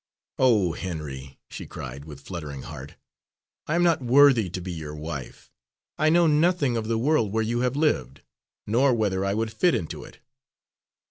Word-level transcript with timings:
"Oh, 0.39 0.71
Henry," 0.71 1.37
she 1.51 1.67
cried 1.67 2.05
with 2.05 2.21
fluttering 2.21 2.63
heart, 2.63 2.95
"I 3.67 3.75
am 3.75 3.83
not 3.83 4.01
worthy 4.01 4.49
to 4.49 4.59
be 4.59 4.71
your 4.71 4.95
wife. 4.95 5.51
I 5.95 6.09
know 6.09 6.25
nothing 6.25 6.75
of 6.75 6.87
the 6.87 6.97
world 6.97 7.31
where 7.31 7.43
you 7.43 7.59
have 7.59 7.75
lived, 7.75 8.23
nor 8.65 8.95
whether 8.95 9.23
I 9.23 9.35
would 9.35 9.53
fit 9.53 9.75
into 9.75 10.03
it." 10.03 10.17